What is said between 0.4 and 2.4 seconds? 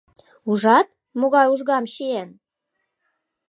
Ужат, могай ужгам чиен!